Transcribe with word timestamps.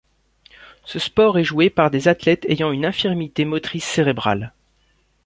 Ce 0.83 0.97
sport 0.97 1.37
est 1.37 1.43
joué 1.43 1.69
par 1.69 1.91
des 1.91 2.07
athlètes 2.07 2.47
ayant 2.49 2.71
une 2.71 2.85
infirmité 2.87 3.45
motrice 3.45 3.85
cérébrale. 3.85 4.51